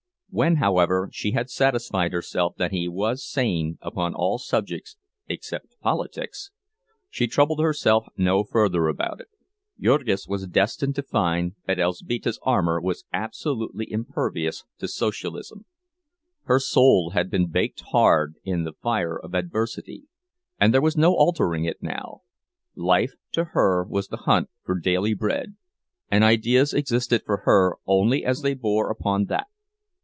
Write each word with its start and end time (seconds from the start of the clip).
When, 0.33 0.55
however, 0.55 1.09
she 1.11 1.31
had 1.31 1.49
satisfied 1.49 2.13
herself 2.13 2.55
that 2.55 2.71
he 2.71 2.87
was 2.87 3.21
sane 3.29 3.77
upon 3.81 4.13
all 4.15 4.37
subjects 4.39 4.95
except 5.27 5.75
politics, 5.81 6.51
she 7.09 7.27
troubled 7.27 7.59
herself 7.59 8.05
no 8.15 8.45
further 8.45 8.87
about 8.87 9.19
it. 9.19 9.27
Jurgis 9.77 10.29
was 10.29 10.47
destined 10.47 10.95
to 10.95 11.03
find 11.03 11.55
that 11.65 11.79
Elzbieta's 11.79 12.39
armor 12.43 12.79
was 12.79 13.03
absolutely 13.11 13.91
impervious 13.91 14.63
to 14.77 14.87
Socialism. 14.87 15.65
Her 16.43 16.61
soul 16.61 17.09
had 17.09 17.29
been 17.29 17.47
baked 17.49 17.81
hard 17.91 18.35
in 18.45 18.63
the 18.63 18.71
fire 18.71 19.19
of 19.19 19.35
adversity, 19.35 20.03
and 20.57 20.73
there 20.73 20.81
was 20.81 20.95
no 20.95 21.13
altering 21.13 21.65
it 21.65 21.83
now; 21.83 22.21
life 22.73 23.15
to 23.33 23.43
her 23.51 23.83
was 23.83 24.07
the 24.07 24.15
hunt 24.15 24.49
for 24.63 24.79
daily 24.79 25.13
bread, 25.13 25.57
and 26.09 26.23
ideas 26.23 26.73
existed 26.73 27.21
for 27.25 27.41
her 27.43 27.75
only 27.85 28.23
as 28.23 28.43
they 28.43 28.53
bore 28.53 28.89
upon 28.89 29.25
that. 29.25 29.47